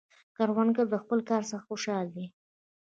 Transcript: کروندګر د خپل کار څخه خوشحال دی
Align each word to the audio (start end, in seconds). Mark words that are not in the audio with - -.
کروندګر 0.35 0.85
د 0.89 0.95
خپل 1.03 1.19
کار 1.29 1.43
څخه 1.49 1.65
خوشحال 1.69 2.07
دی 2.15 2.25